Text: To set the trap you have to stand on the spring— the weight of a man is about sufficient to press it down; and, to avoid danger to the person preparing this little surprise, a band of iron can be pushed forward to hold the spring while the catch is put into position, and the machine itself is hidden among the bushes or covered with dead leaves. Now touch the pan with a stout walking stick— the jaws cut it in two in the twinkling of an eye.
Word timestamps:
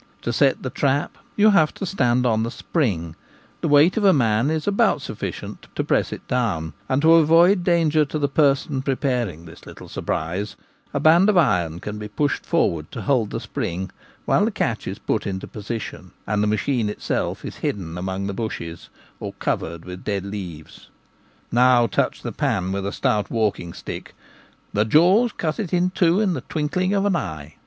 To 0.23 0.33
set 0.33 0.63
the 0.63 0.71
trap 0.71 1.15
you 1.35 1.51
have 1.51 1.75
to 1.75 1.85
stand 1.85 2.25
on 2.25 2.41
the 2.41 2.49
spring— 2.49 3.15
the 3.61 3.67
weight 3.67 3.97
of 3.97 4.03
a 4.03 4.11
man 4.13 4.49
is 4.49 4.65
about 4.65 4.99
sufficient 5.03 5.67
to 5.75 5.83
press 5.83 6.11
it 6.11 6.27
down; 6.27 6.73
and, 6.89 7.03
to 7.03 7.13
avoid 7.13 7.63
danger 7.63 8.03
to 8.05 8.17
the 8.17 8.27
person 8.27 8.81
preparing 8.81 9.45
this 9.45 9.67
little 9.67 9.87
surprise, 9.87 10.55
a 10.91 10.99
band 10.99 11.29
of 11.29 11.37
iron 11.37 11.79
can 11.79 11.99
be 11.99 12.07
pushed 12.07 12.43
forward 12.47 12.89
to 12.93 13.03
hold 13.03 13.29
the 13.29 13.39
spring 13.39 13.91
while 14.25 14.43
the 14.45 14.49
catch 14.49 14.87
is 14.87 14.97
put 14.97 15.27
into 15.27 15.45
position, 15.45 16.13
and 16.25 16.41
the 16.41 16.47
machine 16.47 16.89
itself 16.89 17.45
is 17.45 17.57
hidden 17.57 17.95
among 17.95 18.25
the 18.25 18.33
bushes 18.33 18.89
or 19.19 19.33
covered 19.33 19.85
with 19.85 20.03
dead 20.03 20.25
leaves. 20.25 20.89
Now 21.51 21.85
touch 21.85 22.23
the 22.23 22.31
pan 22.31 22.71
with 22.71 22.87
a 22.87 22.91
stout 22.91 23.29
walking 23.29 23.71
stick— 23.71 24.15
the 24.73 24.83
jaws 24.83 25.31
cut 25.31 25.59
it 25.59 25.71
in 25.71 25.91
two 25.91 26.19
in 26.19 26.33
the 26.33 26.41
twinkling 26.41 26.91
of 26.95 27.05
an 27.05 27.15
eye. 27.15 27.57